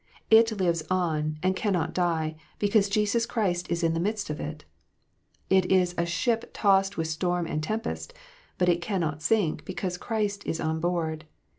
[0.31, 4.65] It lives on, and cannot die, because Jesus Christ is in the midst of it.
[5.47, 8.11] It is a ship tossed with storm and tempest;
[8.57, 11.25] but it cannot sink, because Christ is on board.